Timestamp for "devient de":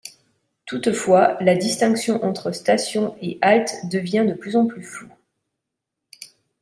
3.85-4.33